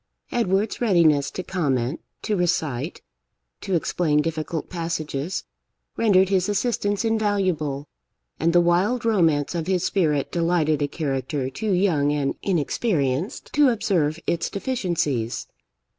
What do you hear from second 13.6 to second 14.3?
observe